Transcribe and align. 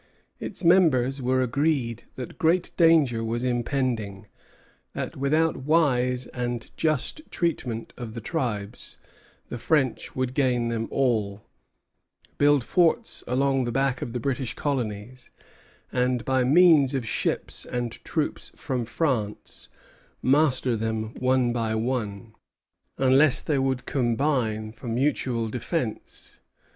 Its 0.39 0.63
members 0.63 1.21
were 1.21 1.43
agreed 1.43 2.05
that 2.15 2.39
great 2.39 2.71
danger 2.75 3.23
was 3.23 3.43
impending; 3.43 4.25
that 4.93 5.15
without 5.15 5.57
wise 5.57 6.25
and 6.33 6.71
just 6.75 7.21
treatment 7.29 7.93
of 7.97 8.15
the 8.15 8.19
tribes, 8.19 8.97
the 9.49 9.59
French 9.59 10.15
would 10.15 10.33
gain 10.33 10.69
them 10.69 10.87
all, 10.89 11.43
build 12.39 12.63
forts 12.63 13.23
along 13.27 13.63
the 13.63 13.71
back 13.71 14.01
of 14.01 14.11
the 14.11 14.19
British 14.19 14.55
colonies, 14.55 15.29
and, 15.91 16.25
by 16.25 16.43
means 16.43 16.95
of 16.95 17.05
ships 17.05 17.63
and 17.63 18.03
troops 18.03 18.51
from 18.55 18.85
France, 18.85 19.69
master 20.23 20.75
them 20.75 21.13
one 21.19 21.53
by 21.53 21.75
one, 21.75 22.33
unless 22.97 23.39
they 23.39 23.59
would 23.59 23.85
combine 23.85 24.71
for 24.71 24.87
mutual 24.87 25.47
defence. 25.47 26.39